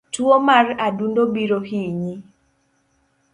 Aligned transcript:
Tuo 0.15 0.35
mar 0.47 0.65
adundo 0.87 1.21
biro 1.33 1.59
hinyi 1.69 2.13